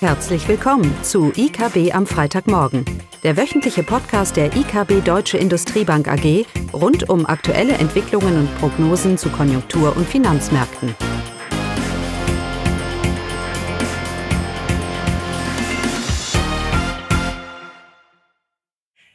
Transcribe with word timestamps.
Herzlich 0.00 0.46
willkommen 0.46 0.94
zu 1.02 1.32
IKB 1.34 1.94
am 1.94 2.06
Freitagmorgen, 2.06 2.84
der 3.22 3.38
wöchentliche 3.38 3.82
Podcast 3.82 4.36
der 4.36 4.54
IKB 4.54 5.02
Deutsche 5.02 5.38
Industriebank 5.38 6.06
AG 6.06 6.44
rund 6.74 7.08
um 7.08 7.24
aktuelle 7.24 7.72
Entwicklungen 7.72 8.40
und 8.40 8.58
Prognosen 8.58 9.16
zu 9.16 9.30
Konjunktur- 9.30 9.96
und 9.96 10.06
Finanzmärkten. 10.06 10.94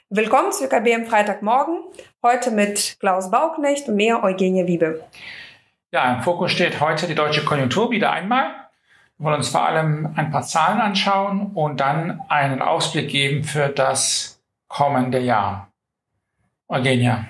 Willkommen 0.10 0.52
zu 0.52 0.66
IKB 0.66 0.96
am 0.96 1.06
Freitagmorgen, 1.06 1.84
heute 2.24 2.50
mit 2.50 2.98
Klaus 3.00 3.30
Bauknecht 3.30 3.88
und 3.88 3.98
mir 3.98 4.24
Eugenie 4.24 4.66
Wiebe. 4.66 5.04
Ja, 5.92 6.16
im 6.16 6.24
Fokus 6.24 6.52
steht 6.52 6.80
heute 6.80 7.06
die 7.06 7.14
deutsche 7.14 7.46
Konjunktur 7.46 7.92
wieder 7.92 8.12
einmal. 8.12 8.61
Wir 9.22 9.26
wollen 9.26 9.36
uns 9.36 9.50
vor 9.50 9.68
allem 9.68 10.10
ein 10.16 10.32
paar 10.32 10.42
Zahlen 10.42 10.82
anschauen 10.82 11.52
und 11.54 11.80
dann 11.80 12.22
einen 12.28 12.60
Ausblick 12.60 13.10
geben 13.10 13.44
für 13.44 13.70
das 13.70 14.42
kommende 14.68 15.20
Jahr. 15.20 15.72
Eugenia. 16.68 17.26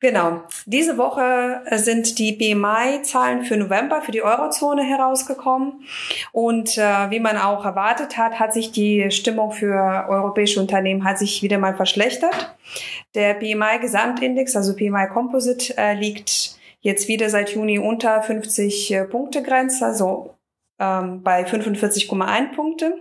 Genau. 0.00 0.44
Diese 0.64 0.96
Woche 0.96 1.60
sind 1.72 2.18
die 2.18 2.32
BMI-Zahlen 2.32 3.42
für 3.42 3.58
November 3.58 4.00
für 4.00 4.12
die 4.12 4.22
Eurozone 4.22 4.82
herausgekommen. 4.82 5.82
Und 6.32 6.78
äh, 6.78 7.10
wie 7.10 7.20
man 7.20 7.36
auch 7.36 7.66
erwartet 7.66 8.16
hat, 8.16 8.40
hat 8.40 8.54
sich 8.54 8.72
die 8.72 9.10
Stimmung 9.10 9.52
für 9.52 10.06
europäische 10.08 10.58
Unternehmen 10.58 11.04
hat 11.04 11.18
sich 11.18 11.42
wieder 11.42 11.58
mal 11.58 11.76
verschlechtert. 11.76 12.56
Der 13.14 13.34
BMI-Gesamtindex, 13.34 14.56
also 14.56 14.74
BMI 14.74 15.08
Composite, 15.12 15.76
äh, 15.76 15.92
liegt 15.92 16.58
jetzt 16.80 17.08
wieder 17.08 17.28
seit 17.28 17.50
Juni 17.50 17.78
unter 17.78 18.22
50 18.22 18.94
äh, 18.94 19.04
Punkte 19.04 19.42
Grenze, 19.42 19.84
also 19.84 20.39
ähm, 20.80 21.22
bei 21.22 21.44
45,1 21.44 22.54
Punkte. 22.54 22.94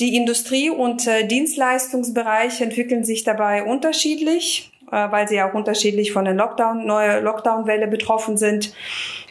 Die 0.00 0.16
Industrie- 0.16 0.70
und 0.70 1.06
äh, 1.06 1.26
Dienstleistungsbereiche 1.26 2.64
entwickeln 2.64 3.04
sich 3.04 3.22
dabei 3.22 3.62
unterschiedlich, 3.62 4.72
äh, 4.90 5.10
weil 5.10 5.28
sie 5.28 5.40
auch 5.42 5.54
unterschiedlich 5.54 6.12
von 6.12 6.24
der 6.24 6.34
Lockdown, 6.34 6.86
neue 6.86 7.20
Lockdown-Welle 7.20 7.86
betroffen 7.86 8.36
sind. 8.36 8.74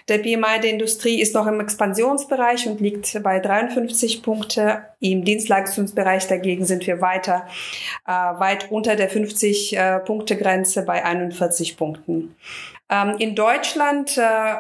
Der 0.07 0.17
BMI 0.17 0.59
der 0.61 0.71
Industrie 0.71 1.21
ist 1.21 1.35
noch 1.35 1.47
im 1.47 1.59
Expansionsbereich 1.59 2.67
und 2.67 2.81
liegt 2.81 3.21
bei 3.23 3.39
53 3.39 4.23
Punkte. 4.23 4.83
Im 4.99 5.23
Dienstleistungsbereich 5.23 6.27
dagegen 6.27 6.65
sind 6.65 6.85
wir 6.85 7.01
weiter 7.01 7.47
äh, 8.07 8.11
weit 8.11 8.71
unter 8.71 8.95
der 8.95 9.09
50 9.09 9.77
äh, 9.77 9.99
bei 10.85 11.05
41 11.05 11.77
Punkten. 11.77 12.35
Ähm, 12.89 13.15
in 13.19 13.35
Deutschland 13.35 14.17
äh, 14.17 14.55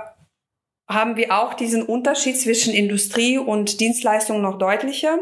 haben 0.93 1.15
wir 1.15 1.31
auch 1.31 1.53
diesen 1.53 1.83
Unterschied 1.83 2.39
zwischen 2.39 2.73
Industrie 2.73 3.37
und 3.37 3.79
Dienstleistungen 3.79 4.41
noch 4.41 4.57
deutlicher. 4.57 5.19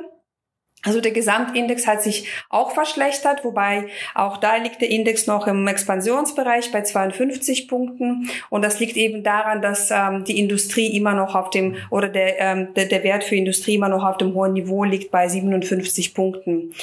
Also 0.83 1.01
der 1.01 1.11
Gesamtindex 1.11 1.87
hat 1.87 2.01
sich 2.01 2.27
auch 2.49 2.71
verschlechtert, 2.71 3.43
wobei 3.43 3.87
auch 4.15 4.37
da 4.37 4.55
liegt 4.55 4.81
der 4.81 4.89
Index 4.89 5.27
noch 5.27 5.45
im 5.45 5.67
Expansionsbereich 5.67 6.71
bei 6.71 6.83
52 6.83 7.67
Punkten. 7.67 8.29
Und 8.49 8.61
das 8.61 8.79
liegt 8.79 8.95
eben 8.95 9.23
daran, 9.23 9.61
dass 9.61 9.91
ähm, 9.91 10.23
die 10.23 10.39
Industrie 10.39 10.95
immer 10.95 11.13
noch 11.13 11.35
auf 11.35 11.49
dem, 11.49 11.75
oder 11.89 12.07
der, 12.07 12.39
ähm, 12.39 12.73
der, 12.75 12.85
der 12.85 13.03
Wert 13.03 13.25
für 13.25 13.35
Industrie 13.35 13.75
immer 13.75 13.89
noch 13.89 14.05
auf 14.05 14.17
dem 14.17 14.33
hohen 14.33 14.53
Niveau 14.53 14.85
liegt 14.85 15.11
bei 15.11 15.27
57 15.27 16.13
Punkten. 16.13 16.73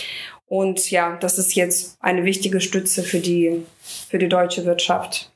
Und 0.46 0.90
ja, 0.90 1.16
das 1.16 1.38
ist 1.38 1.54
jetzt 1.54 1.96
eine 2.00 2.24
wichtige 2.24 2.60
Stütze 2.60 3.02
für 3.02 3.18
die, 3.18 3.64
für 3.80 4.18
die 4.18 4.28
deutsche 4.28 4.66
Wirtschaft. 4.66 5.32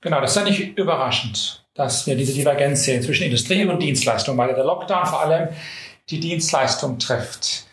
Genau, 0.00 0.20
das 0.20 0.30
ist 0.30 0.36
ja 0.36 0.44
nicht 0.44 0.78
überraschend 0.78 1.63
dass 1.74 2.06
wir 2.06 2.16
diese 2.16 2.32
Divergenz 2.32 2.84
sehen 2.84 3.02
zwischen 3.02 3.24
Industrie 3.24 3.64
und 3.66 3.80
Dienstleistung, 3.80 4.38
weil 4.38 4.54
der 4.54 4.64
Lockdown 4.64 5.06
vor 5.06 5.20
allem 5.20 5.48
die 6.08 6.20
Dienstleistung 6.20 6.98
trifft. 6.98 7.64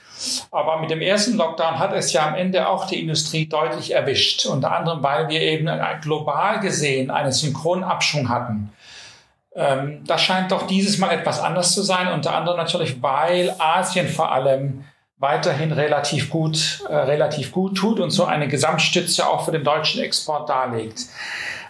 Aber 0.52 0.80
mit 0.80 0.92
dem 0.92 1.02
ersten 1.02 1.36
Lockdown 1.36 1.80
hat 1.80 1.94
es 1.94 2.14
ja 2.14 2.28
am 2.28 2.36
Ende 2.36 2.68
auch 2.68 2.86
die 2.86 3.00
Industrie 3.00 3.48
deutlich 3.48 3.92
erwischt. 3.92 4.46
Unter 4.46 4.72
anderem, 4.72 5.02
weil 5.02 5.30
wir 5.30 5.42
eben 5.42 5.70
global 6.02 6.60
gesehen 6.60 7.10
einen 7.10 7.32
synchronen 7.32 7.84
Abschwung 7.84 8.30
hatten. 8.30 8.72
Ähm, 9.56 10.04
das 10.06 10.22
scheint 10.22 10.52
doch 10.52 10.68
dieses 10.68 10.98
Mal 10.98 11.12
etwas 11.12 11.40
anders 11.40 11.74
zu 11.74 11.82
sein. 11.82 12.08
Unter 12.08 12.36
anderem 12.36 12.58
natürlich, 12.58 13.02
weil 13.02 13.56
Asien 13.58 14.08
vor 14.08 14.32
allem 14.32 14.86
weiterhin 15.18 15.72
relativ 15.72 16.30
gut, 16.30 16.84
äh, 16.90 16.96
relativ 16.96 17.52
gut 17.52 17.78
tut 17.78 18.00
und 18.00 18.12
so 18.12 18.26
eine 18.26 18.48
Gesamtstütze 18.48 19.28
auch 19.28 19.46
für 19.46 19.52
den 19.52 19.64
deutschen 19.64 20.02
Export 20.02 20.50
darlegt. 20.50 21.06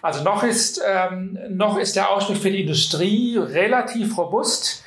Also 0.01 0.23
noch 0.23 0.44
ist, 0.44 0.81
ähm, 0.85 1.38
noch 1.50 1.78
ist 1.78 1.95
der 1.95 2.09
Ausblick 2.09 2.38
für 2.38 2.51
die 2.51 2.62
Industrie 2.62 3.38
relativ 3.38 4.17
robust. 4.17 4.84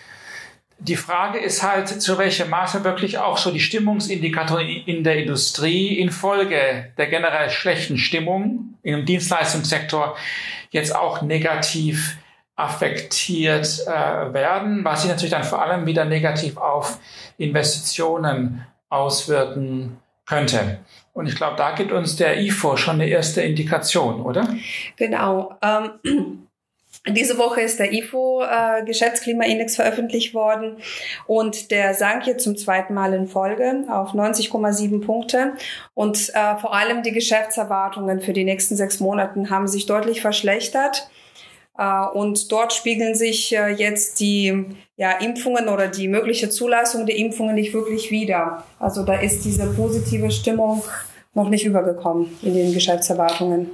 Die 0.78 0.96
Frage 0.96 1.38
ist 1.38 1.62
halt, 1.62 1.88
zu 1.88 2.18
welchem 2.18 2.50
Maße 2.50 2.84
wirklich 2.84 3.18
auch 3.18 3.38
so 3.38 3.50
die 3.50 3.60
Stimmungsindikatoren 3.60 4.66
in 4.66 5.04
der 5.04 5.18
Industrie 5.18 5.98
infolge 5.98 6.92
der 6.98 7.06
generell 7.06 7.48
schlechten 7.48 7.96
Stimmung 7.96 8.74
im 8.82 9.06
Dienstleistungssektor 9.06 10.16
jetzt 10.70 10.94
auch 10.94 11.22
negativ 11.22 12.18
affektiert 12.56 13.84
äh, 13.86 14.32
werden, 14.32 14.84
was 14.84 15.02
sich 15.02 15.10
natürlich 15.10 15.32
dann 15.32 15.44
vor 15.44 15.62
allem 15.62 15.86
wieder 15.86 16.04
negativ 16.04 16.56
auf 16.56 16.98
Investitionen 17.38 18.64
auswirken 18.88 19.98
könnte. 20.26 20.78
Und 21.14 21.26
ich 21.26 21.36
glaube, 21.36 21.56
da 21.56 21.70
gibt 21.70 21.92
uns 21.92 22.16
der 22.16 22.40
IFO 22.40 22.76
schon 22.76 22.94
eine 22.94 23.08
erste 23.08 23.40
Indikation, 23.40 24.20
oder? 24.20 24.54
Genau. 24.96 25.56
Ähm 25.62 25.90
diese 27.06 27.36
Woche 27.38 27.60
ist 27.60 27.78
der 27.78 27.92
IFO 27.92 28.42
äh, 28.42 28.82
Geschäftsklimaindex 28.84 29.76
veröffentlicht 29.76 30.32
worden 30.32 30.78
und 31.26 31.70
der 31.70 31.94
sank 31.94 32.26
jetzt 32.26 32.44
zum 32.44 32.56
zweiten 32.56 32.94
Mal 32.94 33.12
in 33.12 33.26
Folge 33.26 33.84
auf 33.88 34.14
90,7 34.14 35.04
Punkte 35.04 35.52
und 35.92 36.30
äh, 36.34 36.56
vor 36.56 36.74
allem 36.74 37.02
die 37.02 37.12
Geschäftserwartungen 37.12 38.20
für 38.20 38.32
die 38.32 38.44
nächsten 38.44 38.76
sechs 38.76 39.00
Monaten 39.00 39.50
haben 39.50 39.68
sich 39.68 39.86
deutlich 39.86 40.20
verschlechtert. 40.20 41.08
Äh, 41.76 42.06
und 42.14 42.50
dort 42.52 42.72
spiegeln 42.72 43.14
sich 43.14 43.54
äh, 43.54 43.68
jetzt 43.70 44.20
die 44.20 44.64
ja, 44.96 45.12
Impfungen 45.12 45.68
oder 45.68 45.88
die 45.88 46.08
mögliche 46.08 46.50
Zulassung 46.50 47.06
der 47.06 47.16
Impfungen 47.16 47.54
nicht 47.54 47.74
wirklich 47.74 48.10
wieder. 48.10 48.64
Also 48.78 49.04
da 49.04 49.14
ist 49.14 49.44
diese 49.44 49.66
positive 49.74 50.30
Stimmung 50.30 50.84
noch 51.34 51.48
nicht 51.48 51.64
übergekommen 51.64 52.38
in 52.42 52.54
den 52.54 52.72
Geschäftserwartungen. 52.72 53.70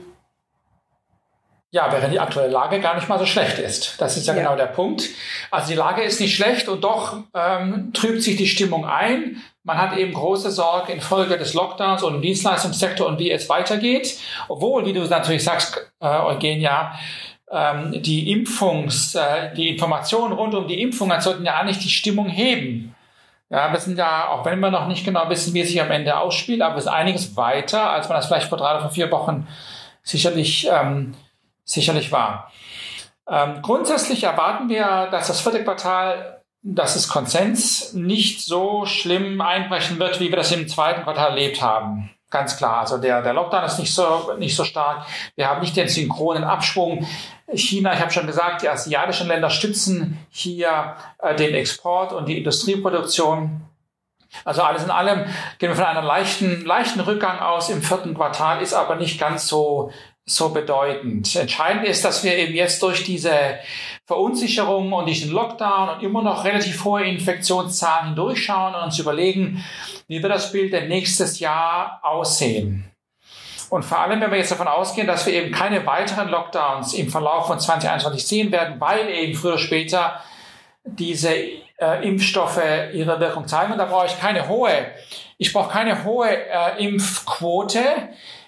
Ja, 1.72 1.92
während 1.92 2.12
die 2.12 2.18
aktuelle 2.18 2.50
Lage 2.50 2.80
gar 2.80 2.96
nicht 2.96 3.08
mal 3.08 3.18
so 3.18 3.26
schlecht 3.26 3.60
ist. 3.60 4.00
Das 4.00 4.16
ist 4.16 4.26
ja, 4.26 4.34
ja. 4.34 4.42
genau 4.42 4.56
der 4.56 4.66
Punkt. 4.66 5.08
Also 5.52 5.68
die 5.68 5.76
Lage 5.76 6.02
ist 6.02 6.20
nicht 6.20 6.34
schlecht 6.34 6.68
und 6.68 6.82
doch 6.82 7.18
ähm, 7.32 7.92
trübt 7.92 8.22
sich 8.22 8.36
die 8.36 8.48
Stimmung 8.48 8.84
ein. 8.84 9.40
Man 9.62 9.78
hat 9.78 9.96
eben 9.96 10.12
große 10.12 10.50
Sorge 10.50 10.92
infolge 10.92 11.38
des 11.38 11.54
Lockdowns 11.54 12.02
und 12.02 12.16
im 12.16 12.22
Dienstleistungssektor 12.22 13.06
und 13.06 13.20
wie 13.20 13.30
es 13.30 13.48
weitergeht. 13.48 14.18
Obwohl, 14.48 14.84
wie 14.84 14.92
du 14.92 15.02
natürlich 15.02 15.44
sagst, 15.44 15.92
äh, 16.00 16.06
Eugenia, 16.06 16.92
ähm, 17.50 18.02
die 18.02 18.30
Impfungs, 18.30 19.14
äh, 19.14 19.52
die 19.54 19.68
Informationen 19.68 20.32
rund 20.32 20.54
um 20.54 20.68
die 20.68 20.80
Impfungen 20.80 21.20
sollten 21.20 21.44
ja 21.44 21.56
eigentlich 21.56 21.78
die 21.78 21.88
Stimmung 21.88 22.28
heben. 22.28 22.94
Ja, 23.50 23.72
wir 23.72 23.80
sind 23.80 23.98
ja, 23.98 24.28
auch 24.28 24.44
wenn 24.44 24.60
wir 24.60 24.70
noch 24.70 24.86
nicht 24.86 25.04
genau 25.04 25.28
wissen, 25.28 25.52
wie 25.54 25.60
es 25.60 25.68
sich 25.68 25.80
am 25.80 25.90
Ende 25.90 26.16
ausspielt, 26.16 26.62
aber 26.62 26.76
es 26.76 26.84
ist 26.84 26.90
einiges 26.90 27.36
weiter, 27.36 27.90
als 27.90 28.08
man 28.08 28.16
das 28.16 28.26
vielleicht 28.26 28.48
vor 28.48 28.58
drei 28.58 28.76
oder 28.78 28.90
vier 28.90 29.10
Wochen 29.10 29.48
sicherlich, 30.04 30.68
ähm, 30.70 31.14
sicherlich 31.64 32.12
war. 32.12 32.52
Ähm, 33.28 33.60
grundsätzlich 33.62 34.22
erwarten 34.22 34.68
wir, 34.68 35.08
dass 35.10 35.26
das 35.26 35.40
vierte 35.40 35.64
Quartal, 35.64 36.42
dass 36.62 36.94
es 36.94 37.08
Konsens 37.08 37.92
nicht 37.92 38.42
so 38.42 38.86
schlimm 38.86 39.40
einbrechen 39.40 39.98
wird, 39.98 40.20
wie 40.20 40.28
wir 40.28 40.36
das 40.36 40.52
im 40.52 40.68
zweiten 40.68 41.02
Quartal 41.02 41.30
erlebt 41.30 41.60
haben. 41.60 42.10
Ganz 42.30 42.56
klar. 42.56 42.78
Also 42.78 42.98
der, 42.98 43.22
der 43.22 43.34
Lockdown 43.34 43.64
ist 43.64 43.78
nicht 43.78 43.92
so, 43.92 44.32
nicht 44.38 44.54
so 44.54 44.64
stark. 44.64 45.04
Wir 45.34 45.48
haben 45.48 45.60
nicht 45.60 45.76
den 45.76 45.88
synchronen 45.88 46.44
Abschwung. 46.44 47.06
China, 47.52 47.92
ich 47.92 48.00
habe 48.00 48.12
schon 48.12 48.28
gesagt, 48.28 48.62
die 48.62 48.68
asiatischen 48.68 49.26
Länder 49.26 49.50
stützen 49.50 50.24
hier 50.30 50.94
äh, 51.18 51.34
den 51.34 51.54
Export 51.54 52.12
und 52.12 52.26
die 52.26 52.38
Industrieproduktion. 52.38 53.62
Also 54.44 54.62
alles 54.62 54.84
in 54.84 54.92
allem 54.92 55.24
gehen 55.58 55.70
wir 55.70 55.74
von 55.74 55.84
einem 55.84 56.06
leichten, 56.06 56.64
leichten 56.64 57.00
Rückgang 57.00 57.40
aus 57.40 57.68
im 57.68 57.82
vierten 57.82 58.14
Quartal, 58.14 58.62
ist 58.62 58.74
aber 58.74 58.94
nicht 58.94 59.18
ganz 59.18 59.48
so, 59.48 59.90
so 60.26 60.50
bedeutend. 60.50 61.34
Entscheidend 61.34 61.86
ist, 61.86 62.04
dass 62.04 62.22
wir 62.22 62.36
eben 62.36 62.54
jetzt 62.54 62.82
durch 62.82 63.04
diese 63.04 63.58
Verunsicherung 64.06 64.92
und 64.92 65.06
diesen 65.06 65.32
Lockdown 65.32 65.88
und 65.90 66.02
immer 66.02 66.22
noch 66.22 66.44
relativ 66.44 66.84
hohe 66.84 67.04
Infektionszahlen 67.04 68.08
hindurchschauen 68.08 68.74
und 68.74 68.82
uns 68.82 68.98
überlegen, 68.98 69.64
wie 70.08 70.22
wird 70.22 70.32
das 70.32 70.52
Bild 70.52 70.72
denn 70.72 70.88
nächstes 70.88 71.40
Jahr 71.40 72.00
aussehen. 72.02 72.90
Und 73.70 73.84
vor 73.84 74.00
allem, 74.00 74.20
wenn 74.20 74.30
wir 74.30 74.38
jetzt 74.38 74.50
davon 74.50 74.66
ausgehen, 74.66 75.06
dass 75.06 75.26
wir 75.26 75.32
eben 75.32 75.52
keine 75.52 75.86
weiteren 75.86 76.28
Lockdowns 76.28 76.92
im 76.92 77.08
Verlauf 77.08 77.46
von 77.46 77.60
2021 77.60 78.26
sehen 78.26 78.52
werden, 78.52 78.80
weil 78.80 79.08
eben 79.08 79.34
früher 79.34 79.52
oder 79.52 79.60
später 79.60 80.20
diese 80.84 81.32
äh, 81.32 82.06
Impfstoffe 82.06 82.60
ihre 82.92 83.20
Wirkung 83.20 83.46
zeigen. 83.46 83.72
Und 83.72 83.78
da 83.78 83.84
brauche 83.84 84.06
ich 84.06 84.18
keine 84.18 84.48
hohe, 84.48 84.72
ich 85.38 85.52
brauche 85.52 85.70
keine 85.70 86.04
hohe 86.04 86.28
äh, 86.28 86.84
Impfquote. 86.84 87.80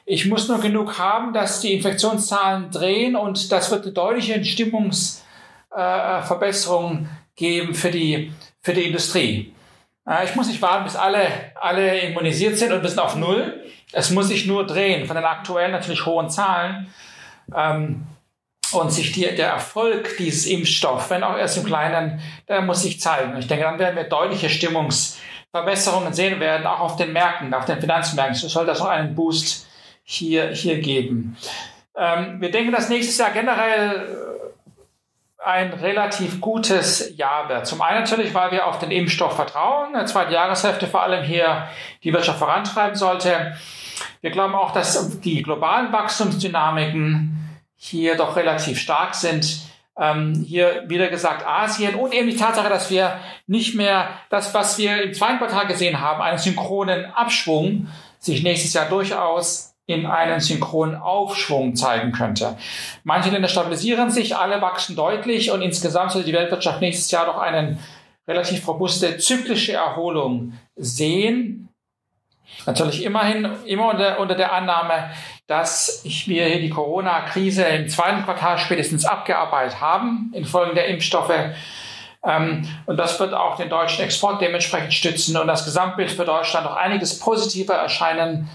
Ich 0.05 0.27
muss 0.27 0.49
nur 0.49 0.61
genug 0.61 0.99
haben, 0.99 1.33
dass 1.33 1.61
die 1.61 1.75
Infektionszahlen 1.75 2.71
drehen 2.71 3.15
und 3.15 3.53
das 3.53 3.71
wird 3.71 3.85
eine 3.85 3.93
deutliche 3.93 4.45
Stimmungsverbesserung 4.45 7.05
äh, 7.05 7.09
geben 7.37 7.75
für 7.75 7.91
die, 7.91 8.33
für 8.61 8.73
die 8.73 8.87
Industrie. 8.87 9.55
Äh, 10.09 10.25
ich 10.25 10.35
muss 10.35 10.49
nicht 10.49 10.61
warten, 10.61 10.85
bis 10.85 10.97
alle, 10.97 11.29
alle 11.61 12.01
immunisiert 12.01 12.59
sind 12.59 12.73
und 12.73 12.83
wir 12.83 13.05
auf 13.05 13.15
Null. 13.15 13.63
Es 13.93 14.11
muss 14.11 14.27
sich 14.29 14.47
nur 14.47 14.67
drehen 14.67 15.07
von 15.07 15.17
den 15.17 15.25
aktuellen 15.25 15.71
natürlich 15.71 16.05
hohen 16.05 16.31
Zahlen. 16.31 16.93
Ähm, 17.55 18.07
und 18.73 18.91
sich 18.91 19.13
die, 19.13 19.23
der 19.23 19.49
Erfolg 19.49 20.17
dieses 20.19 20.47
Impfstoffs, 20.47 21.11
wenn 21.11 21.23
auch 21.23 21.37
erst 21.37 21.59
im 21.59 21.65
Kleinen, 21.65 22.21
der 22.49 22.63
muss 22.63 22.83
sich 22.83 23.01
zeigen. 23.01 23.37
Ich 23.37 23.47
denke, 23.47 23.65
dann 23.65 23.79
werden 23.79 23.97
wir 23.97 24.05
deutliche 24.05 24.49
Stimmungsverbesserungen 24.49 26.15
sehen 26.15 26.41
werden, 26.41 26.67
auch 26.67 26.81
auf 26.81 26.97
den 26.97 27.13
Märkten, 27.13 27.53
auf 27.53 27.67
den 27.67 27.81
Finanzmärkten. 27.81 28.47
Es 28.47 28.53
soll 28.53 28.65
das 28.65 28.79
noch 28.79 28.89
einen 28.89 29.15
Boost 29.15 29.67
hier, 30.03 30.51
hier 30.51 30.81
geben. 30.81 31.37
Ähm, 31.97 32.41
wir 32.41 32.51
denken, 32.51 32.73
dass 32.73 32.89
nächstes 32.89 33.19
Jahr 33.19 33.31
generell 33.31 34.33
ein 35.45 35.73
relativ 35.73 36.41
gutes 36.41 37.17
Jahr 37.17 37.49
wird. 37.49 37.67
Zum 37.67 37.83
einen 37.83 38.01
natürlich, 38.01 38.33
weil 38.33 38.53
wir 38.53 38.67
auf 38.67 38.79
den 38.79 38.91
Impfstoff 38.91 39.35
vertrauen, 39.35 39.89
in 39.89 39.95
der 39.95 40.07
zweiten 40.07 40.33
Jahreshälfte 40.33 40.87
vor 40.87 41.03
allem 41.03 41.25
hier 41.25 41.69
die 42.05 42.13
Wirtschaft 42.13 42.39
vorantreiben 42.39 42.97
sollte. 42.97 43.57
Wir 44.21 44.31
glauben 44.31 44.55
auch, 44.55 44.71
dass 44.73 45.21
die 45.21 45.43
globalen 45.43 45.93
Wachstumsdynamiken 45.93 47.59
hier 47.77 48.17
doch 48.17 48.37
relativ 48.37 48.79
stark 48.79 49.15
sind. 49.15 49.63
Ähm, 49.99 50.45
hier 50.47 50.85
wieder 50.89 51.09
gesagt 51.09 51.47
Asien 51.47 51.97
und 51.97 52.15
eben 52.15 52.31
die 52.31 52.37
Tatsache, 52.37 52.69
dass 52.69 52.89
wir 52.89 53.19
nicht 53.47 53.75
mehr 53.75 54.09
das, 54.31 54.55
was 54.55 54.79
wir 54.79 55.03
im 55.03 55.13
zweiten 55.13 55.39
Quartal 55.39 55.67
gesehen 55.67 56.01
haben, 56.01 56.23
einen 56.23 56.39
synchronen 56.39 57.05
Abschwung, 57.07 57.89
sich 58.19 58.43
nächstes 58.43 58.73
Jahr 58.73 58.89
durchaus 58.89 59.72
in 59.87 60.07
einen 60.07 60.41
synchronen 60.41 60.97
Aufschwung 60.97 61.75
zeigen 61.75 62.13
könnte. 62.13 62.57
Manche 63.05 63.31
Länder 63.31 63.49
stabilisieren 63.49 64.11
sich, 64.11 64.37
alle 64.37 64.63
wachsen 64.63 64.95
deutlich 64.95 65.51
und 65.51 65.63
insgesamt 65.63 66.13
sollte 66.13 66.27
die 66.27 66.35
Weltwirtschaft 66.35 66.81
nächstes 66.81 67.11
Jahr 67.11 67.27
doch 67.27 67.39
eine 67.39 67.79
relativ 68.29 68.67
robuste 68.69 69.19
zyklische 69.19 69.73
Erholung 69.73 70.53
sehen. 70.77 71.69
Natürlich 72.67 73.05
immerhin 73.05 73.49
immer 73.67 73.91
unter, 73.91 74.21
unter 74.21 74.35
der 74.35 74.53
Annahme, 74.53 75.11
dass 75.47 76.03
wir 76.05 76.47
hier 76.47 76.61
die 76.61 76.71
Corona-Krise 76.71 77.65
im 77.65 77.89
zweiten 77.89 78.23
Quartal 78.25 78.59
spätestens 78.59 79.05
abgearbeitet 79.05 79.81
haben 79.81 80.31
infolge 80.35 80.75
der 80.75 80.87
Impfstoffe. 80.87 81.33
Ähm, 82.25 82.69
und 82.87 82.97
das 82.99 83.19
wird 83.19 83.35
auch 83.35 83.57
den 83.57 83.69
deutschen 83.69 84.05
Export 84.05 84.41
dementsprechend 84.41 84.95
stützen 84.95 85.37
und 85.37 85.49
das 85.49 85.65
Gesamtbild 85.65 86.13
für 86.13 86.25
Deutschland 86.25 86.67
noch 86.67 86.77
einiges 86.77 87.19
positiver 87.19 87.75
erscheinen 87.75 88.49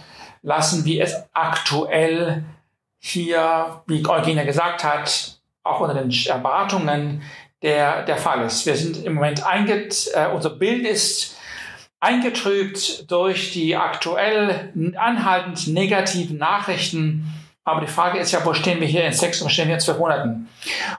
lassen, 0.47 0.85
wie 0.85 0.99
es 0.99 1.13
aktuell 1.33 2.45
hier, 2.99 3.81
wie 3.85 4.07
Eugenia 4.07 4.45
gesagt 4.45 4.83
hat, 4.83 5.41
auch 5.63 5.81
unter 5.81 5.93
den 5.93 6.09
Erwartungen 6.25 7.21
der, 7.61 8.03
der 8.03 8.15
Fall 8.15 8.45
ist. 8.45 8.65
Wir 8.65 8.77
sind 8.77 9.03
im 9.03 9.15
Moment 9.15 9.45
einget, 9.45 10.09
äh, 10.13 10.27
unser 10.33 10.51
Bild 10.51 10.85
ist 10.85 11.35
eingetrübt 11.99 13.11
durch 13.11 13.51
die 13.51 13.75
aktuell 13.75 14.71
anhaltend 14.95 15.67
negativen 15.67 16.37
Nachrichten. 16.37 17.25
Aber 17.65 17.81
die 17.81 17.91
Frage 17.91 18.19
ist 18.19 18.31
ja, 18.31 18.45
wo 18.45 18.53
stehen 18.53 18.79
wir 18.79 18.87
hier 18.87 19.03
in 19.03 19.11
sechs, 19.11 19.43
wo 19.43 19.49
stehen 19.49 19.67
wir 19.67 19.75
in 19.75 19.81
zwölf 19.81 19.99
Monaten? 19.99 20.47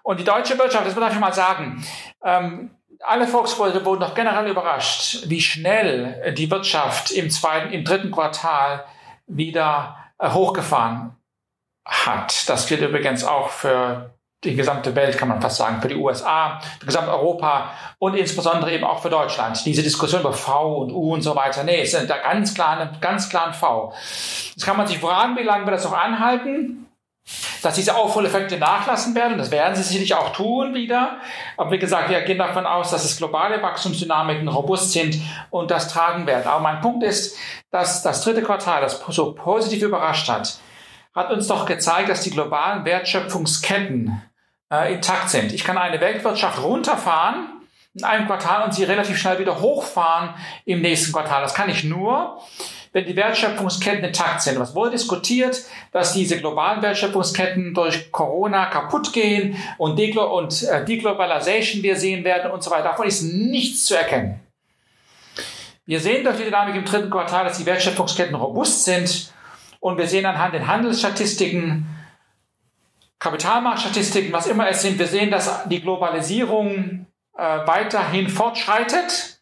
Und 0.02 0.20
die 0.20 0.24
deutsche 0.24 0.58
Wirtschaft, 0.58 0.86
das 0.86 0.94
muss 0.94 1.10
ich 1.10 1.18
mal 1.18 1.32
sagen, 1.32 1.82
ähm, 2.22 2.70
alle 3.00 3.26
Volkswirte 3.26 3.82
wurden 3.86 4.00
doch 4.00 4.14
generell 4.14 4.50
überrascht, 4.50 5.22
wie 5.26 5.40
schnell 5.40 6.34
die 6.36 6.50
Wirtschaft 6.50 7.12
im 7.12 7.30
zweiten, 7.30 7.72
im 7.72 7.84
dritten 7.84 8.10
Quartal 8.10 8.84
wieder 9.28 9.96
äh, 10.18 10.30
hochgefahren 10.30 11.16
hat. 11.86 12.48
Das 12.48 12.66
gilt 12.66 12.80
übrigens 12.80 13.24
auch 13.24 13.50
für 13.50 14.10
die 14.44 14.54
gesamte 14.54 14.94
Welt, 14.94 15.18
kann 15.18 15.28
man 15.28 15.42
fast 15.42 15.56
sagen, 15.56 15.82
für 15.82 15.88
die 15.88 15.96
USA, 15.96 16.60
für 16.78 16.86
Gesamteuropa 16.86 17.72
und 17.98 18.14
insbesondere 18.14 18.72
eben 18.72 18.84
auch 18.84 19.02
für 19.02 19.10
Deutschland. 19.10 19.64
Diese 19.64 19.82
Diskussion 19.82 20.20
über 20.20 20.32
V 20.32 20.76
und 20.76 20.92
U 20.92 21.14
und 21.14 21.22
so 21.22 21.34
weiter, 21.34 21.64
nee, 21.64 21.80
es 21.80 21.90
sind 21.90 22.08
da 22.08 22.18
ganz 22.18 22.54
klar, 22.54 22.92
ganz 23.00 23.28
klar 23.28 23.48
ein 23.48 23.54
V. 23.54 23.92
Jetzt 24.54 24.64
kann 24.64 24.76
man 24.76 24.86
sich 24.86 24.98
fragen, 24.98 25.36
wie 25.36 25.42
lange 25.42 25.66
wird 25.66 25.76
das 25.76 25.84
noch 25.84 25.96
anhalten? 25.96 26.87
Dass 27.62 27.74
diese 27.74 27.96
Aufholeffekte 27.96 28.56
nachlassen 28.58 29.14
werden, 29.14 29.36
das 29.36 29.50
werden 29.50 29.74
sie 29.74 29.82
sicherlich 29.82 30.14
auch 30.14 30.32
tun 30.32 30.74
wieder. 30.74 31.18
Aber 31.56 31.70
wie 31.70 31.78
gesagt, 31.78 32.08
wir 32.08 32.20
gehen 32.22 32.38
davon 32.38 32.66
aus, 32.66 32.90
dass 32.90 33.04
es 33.04 33.18
globale 33.18 33.62
Wachstumsdynamiken 33.62 34.48
robust 34.48 34.92
sind 34.92 35.20
und 35.50 35.70
das 35.70 35.88
tragen 35.88 36.26
werden. 36.26 36.46
Aber 36.46 36.60
mein 36.60 36.80
Punkt 36.80 37.04
ist, 37.04 37.36
dass 37.70 38.02
das 38.02 38.22
dritte 38.22 38.42
Quartal, 38.42 38.80
das 38.80 39.00
so 39.08 39.34
positiv 39.34 39.82
überrascht 39.82 40.28
hat, 40.28 40.58
hat 41.14 41.30
uns 41.30 41.48
doch 41.48 41.66
gezeigt, 41.66 42.08
dass 42.08 42.22
die 42.22 42.30
globalen 42.30 42.84
Wertschöpfungsketten 42.84 44.22
äh, 44.72 44.94
intakt 44.94 45.30
sind. 45.30 45.52
Ich 45.52 45.64
kann 45.64 45.78
eine 45.78 46.00
Weltwirtschaft 46.00 46.62
runterfahren 46.62 47.58
in 47.94 48.04
einem 48.04 48.26
Quartal 48.26 48.64
und 48.64 48.72
sie 48.72 48.84
relativ 48.84 49.18
schnell 49.18 49.38
wieder 49.38 49.60
hochfahren 49.60 50.34
im 50.64 50.80
nächsten 50.80 51.12
Quartal. 51.12 51.42
Das 51.42 51.54
kann 51.54 51.68
ich 51.68 51.84
nur, 51.84 52.40
wenn 52.92 53.04
die 53.04 53.16
Wertschöpfungsketten 53.16 54.04
intakt 54.04 54.42
sind. 54.42 54.58
Was 54.58 54.74
wurde 54.74 54.92
diskutiert, 54.92 55.62
dass 55.92 56.12
diese 56.14 56.38
globalen 56.38 56.82
Wertschöpfungsketten 56.82 57.74
durch 57.74 58.10
Corona 58.12 58.66
kaputt 58.66 59.12
gehen 59.12 59.56
und, 59.76 59.98
Deglo 59.98 60.38
und 60.38 60.62
äh, 60.62 60.84
Deglobalization 60.84 61.82
wir 61.82 61.96
sehen 61.96 62.24
werden 62.24 62.50
und 62.50 62.62
so 62.62 62.70
weiter. 62.70 62.84
Davon 62.84 63.06
ist 63.06 63.22
nichts 63.22 63.86
zu 63.86 63.96
erkennen. 63.96 64.40
Wir 65.86 66.00
sehen 66.00 66.22
durch 66.22 66.36
die 66.36 66.44
Dynamik 66.44 66.74
im 66.74 66.84
dritten 66.84 67.10
Quartal, 67.10 67.44
dass 67.44 67.58
die 67.58 67.66
Wertschöpfungsketten 67.66 68.34
robust 68.34 68.84
sind 68.84 69.32
und 69.80 69.96
wir 69.96 70.06
sehen 70.06 70.26
anhand 70.26 70.54
den 70.54 70.66
Handelsstatistiken, 70.66 71.86
Kapitalmarktstatistiken, 73.18 74.32
was 74.32 74.46
immer 74.46 74.68
es 74.68 74.82
sind, 74.82 74.98
wir 74.98 75.06
sehen, 75.06 75.30
dass 75.30 75.68
die 75.68 75.80
Globalisierung 75.80 77.06
äh, 77.36 77.42
weiterhin 77.66 78.28
fortschreitet 78.28 79.37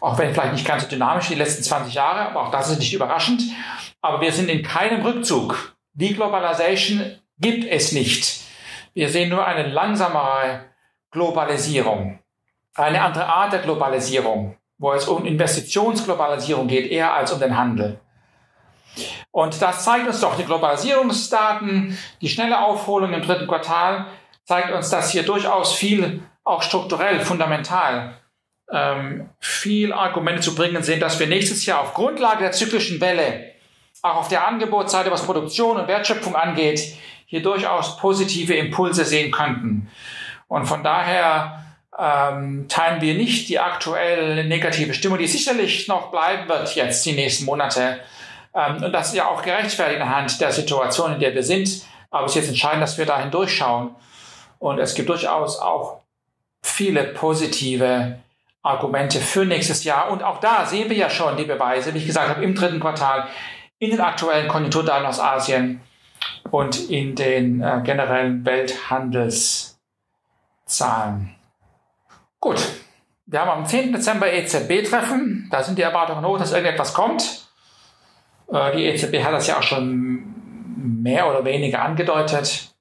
auch 0.00 0.18
wenn 0.18 0.32
vielleicht 0.32 0.52
nicht 0.52 0.66
ganz 0.66 0.82
so 0.82 0.88
dynamisch 0.88 1.28
die 1.28 1.34
letzten 1.34 1.62
20 1.62 1.94
Jahre, 1.94 2.28
aber 2.30 2.42
auch 2.42 2.50
das 2.50 2.70
ist 2.70 2.78
nicht 2.78 2.92
überraschend. 2.92 3.42
Aber 4.02 4.20
wir 4.20 4.32
sind 4.32 4.48
in 4.48 4.62
keinem 4.62 5.02
Rückzug. 5.02 5.76
Deglobalization 5.94 7.18
gibt 7.38 7.64
es 7.64 7.92
nicht. 7.92 8.40
Wir 8.94 9.08
sehen 9.08 9.30
nur 9.30 9.46
eine 9.46 9.68
langsamere 9.68 10.64
Globalisierung, 11.10 12.18
eine 12.74 13.02
andere 13.02 13.26
Art 13.26 13.52
der 13.52 13.60
Globalisierung, 13.60 14.56
wo 14.78 14.92
es 14.92 15.08
um 15.08 15.24
Investitionsglobalisierung 15.24 16.68
geht, 16.68 16.90
eher 16.90 17.12
als 17.12 17.32
um 17.32 17.40
den 17.40 17.56
Handel. 17.56 18.00
Und 19.30 19.60
das 19.60 19.84
zeigt 19.84 20.06
uns 20.06 20.20
doch 20.20 20.36
die 20.36 20.44
Globalisierungsdaten, 20.44 21.98
die 22.20 22.28
schnelle 22.28 22.62
Aufholung 22.64 23.12
im 23.12 23.22
dritten 23.22 23.46
Quartal 23.46 24.06
zeigt 24.44 24.72
uns, 24.72 24.90
dass 24.90 25.10
hier 25.10 25.24
durchaus 25.24 25.74
viel 25.74 26.22
auch 26.44 26.62
strukturell, 26.62 27.20
fundamental 27.20 28.14
ähm, 28.72 29.28
viel 29.40 29.92
Argumente 29.92 30.42
zu 30.42 30.54
bringen 30.54 30.82
sind, 30.82 31.00
dass 31.00 31.18
wir 31.20 31.26
nächstes 31.26 31.66
Jahr 31.66 31.80
auf 31.80 31.94
Grundlage 31.94 32.40
der 32.40 32.52
zyklischen 32.52 33.00
Welle, 33.00 33.52
auch 34.02 34.16
auf 34.16 34.28
der 34.28 34.46
Angebotsseite, 34.46 35.10
was 35.10 35.24
Produktion 35.24 35.76
und 35.76 35.88
Wertschöpfung 35.88 36.36
angeht, 36.36 36.96
hier 37.26 37.42
durchaus 37.42 37.96
positive 37.96 38.54
Impulse 38.54 39.04
sehen 39.04 39.30
könnten. 39.32 39.90
Und 40.48 40.66
von 40.66 40.84
daher 40.84 41.64
ähm, 41.98 42.66
teilen 42.68 43.00
wir 43.00 43.14
nicht 43.14 43.48
die 43.48 43.58
aktuelle 43.58 44.44
negative 44.44 44.94
Stimmung, 44.94 45.18
die 45.18 45.26
sicherlich 45.26 45.88
noch 45.88 46.10
bleiben 46.10 46.48
wird 46.48 46.74
jetzt 46.74 47.04
die 47.06 47.12
nächsten 47.12 47.46
Monate. 47.46 48.00
Ähm, 48.54 48.82
und 48.82 48.92
das 48.92 49.08
ist 49.08 49.14
ja 49.14 49.28
auch 49.28 49.42
gerechtfertigt 49.42 50.00
anhand 50.00 50.40
der 50.40 50.52
Situation, 50.52 51.14
in 51.14 51.20
der 51.20 51.34
wir 51.34 51.42
sind. 51.42 51.82
Aber 52.10 52.26
es 52.26 52.32
ist 52.32 52.42
jetzt 52.42 52.48
entscheidend, 52.48 52.82
dass 52.82 52.98
wir 52.98 53.06
dahin 53.06 53.30
durchschauen. 53.30 53.94
Und 54.58 54.78
es 54.78 54.94
gibt 54.94 55.08
durchaus 55.08 55.58
auch 55.58 56.00
viele 56.62 57.04
positive 57.04 58.18
Argumente 58.66 59.20
für 59.20 59.44
nächstes 59.44 59.84
Jahr. 59.84 60.10
Und 60.10 60.22
auch 60.22 60.40
da 60.40 60.66
sehen 60.66 60.90
wir 60.90 60.96
ja 60.96 61.08
schon 61.08 61.36
die 61.36 61.44
Beweise, 61.44 61.94
wie 61.94 61.98
ich 61.98 62.06
gesagt 62.06 62.28
habe, 62.28 62.42
im 62.42 62.54
dritten 62.54 62.80
Quartal 62.80 63.28
in 63.78 63.90
den 63.90 64.00
aktuellen 64.00 64.48
Konjunkturdaten 64.48 65.06
aus 65.06 65.20
Asien 65.20 65.80
und 66.50 66.90
in 66.90 67.14
den 67.14 67.62
äh, 67.62 67.80
generellen 67.84 68.44
Welthandelszahlen. 68.44 71.34
Gut, 72.40 72.60
wir 73.26 73.40
haben 73.40 73.50
am 73.50 73.66
10. 73.66 73.92
Dezember 73.92 74.32
EZB-Treffen. 74.32 75.48
Da 75.50 75.62
sind 75.62 75.78
die 75.78 75.82
Erwartungen 75.82 76.24
hoch, 76.24 76.38
dass 76.38 76.52
irgendetwas 76.52 76.94
kommt. 76.94 77.46
Äh, 78.52 78.76
die 78.76 78.86
EZB 78.86 79.22
hat 79.22 79.32
das 79.32 79.46
ja 79.46 79.58
auch 79.58 79.62
schon 79.62 81.02
mehr 81.02 81.28
oder 81.28 81.44
weniger 81.44 81.82
angedeutet. 81.82 82.74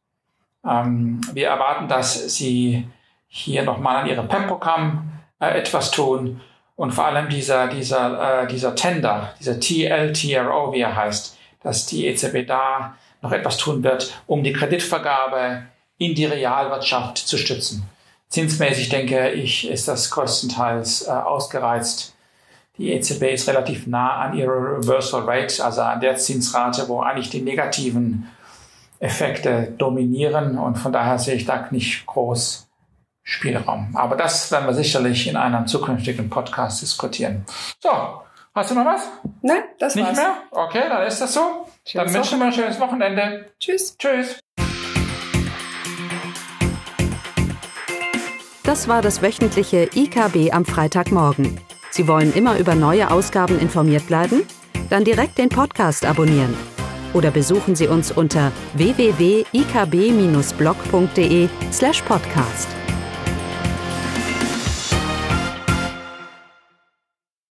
Ähm, 0.66 1.22
wir 1.34 1.48
erwarten, 1.48 1.88
dass 1.88 2.36
sie 2.36 2.88
hier 3.28 3.64
nochmal 3.64 3.98
an 3.98 4.08
ihrem 4.08 4.28
PEP-Programm 4.28 5.12
äh, 5.40 5.58
etwas 5.58 5.92
tun. 5.92 6.42
Und 6.76 6.92
vor 6.92 7.06
allem 7.06 7.30
dieser, 7.30 7.68
dieser, 7.68 8.44
äh, 8.44 8.48
dieser 8.48 8.76
Tender, 8.76 9.34
dieser 9.40 9.60
TLTRO, 9.60 10.74
wie 10.74 10.82
er 10.82 10.96
heißt, 10.96 11.38
dass 11.64 11.86
die 11.86 12.06
EZB 12.08 12.46
da 12.46 12.96
noch 13.22 13.32
etwas 13.32 13.58
tun 13.58 13.84
wird, 13.84 14.14
um 14.28 14.44
die 14.44 14.54
Kreditvergabe 14.54 15.64
in 15.98 16.14
die 16.14 16.26
Realwirtschaft 16.26 17.18
zu 17.18 17.38
stützen. 17.38 17.90
Zinsmäßig 18.30 18.90
denke 18.90 19.32
ich, 19.32 19.70
ist 19.70 19.88
das 19.88 20.12
größtenteils 20.12 21.08
äh, 21.08 21.12
ausgereizt. 21.12 22.14
Die 22.78 22.92
EZB 22.92 23.34
ist 23.34 23.48
relativ 23.48 23.88
nah 23.88 24.18
an 24.18 24.38
ihrer 24.38 24.78
Reversal 24.78 25.22
Rate, 25.22 25.64
also 25.64 25.82
an 25.82 26.02
der 26.02 26.18
Zinsrate, 26.18 26.90
wo 26.90 27.00
eigentlich 27.00 27.30
die 27.30 27.42
negativen 27.42 28.30
Effekte 29.00 29.74
dominieren. 29.78 30.58
Und 30.58 30.76
von 30.76 30.92
daher 30.92 31.18
sehe 31.18 31.36
ich 31.36 31.46
da 31.46 31.68
nicht 31.72 32.06
groß 32.06 32.68
Spielraum. 33.28 33.90
Aber 33.96 34.16
das 34.16 34.52
werden 34.52 34.68
wir 34.68 34.74
sicherlich 34.76 35.28
in 35.28 35.36
einem 35.36 35.66
zukünftigen 35.66 36.30
Podcast 36.30 36.84
diskutieren. 36.84 37.44
So, 37.80 37.90
hast 38.54 38.70
du 38.72 38.76
noch 38.76 38.86
was? 38.86 39.02
Nein, 39.42 39.64
das 39.80 39.96
Nicht 39.96 40.06
war's. 40.08 40.16
mehr? 40.18 40.36
Okay, 40.52 40.84
dann 40.88 41.08
ist 41.08 41.20
das 41.20 41.34
so. 41.34 41.66
Schönes 41.86 42.06
dann 42.06 42.14
wünschen 42.14 42.38
wir 42.40 42.46
ein 42.46 42.54
schönes 42.54 42.80
Wochenende. 42.80 43.50
Tschüss. 43.60 43.98
Tschüss. 43.98 44.40
Das 48.64 48.88
war 48.88 49.02
das 49.02 49.22
wöchentliche 49.24 49.90
IKB 49.96 50.54
am 50.54 50.64
Freitagmorgen. 50.66 51.60
Sie 51.90 52.08
wollen 52.08 52.32
immer 52.34 52.58
über 52.60 52.76
neue 52.76 53.10
Ausgaben 53.12 53.60
informiert 53.60 54.06
bleiben? 54.08 54.44
Dann 54.90 55.04
direkt 55.04 55.38
den 55.40 55.50
Podcast 55.50 56.06
abonnieren. 56.06 56.56
Oder 57.14 57.32
besuchen 57.32 57.76
Sie 57.76 57.88
uns 57.88 58.12
unter 58.12 58.52
www.ikb-blog.de 58.76 61.50
slash 61.72 62.02
podcast. 62.04 62.68